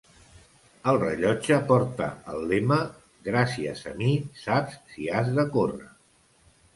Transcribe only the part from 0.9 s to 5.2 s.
El rellotge porta el lema "Gràcies a mi saps si